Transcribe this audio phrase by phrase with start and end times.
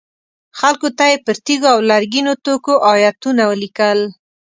[0.59, 3.99] خلکو ته یې پر تیږو او لرګینو توکو ایتونه لیکل.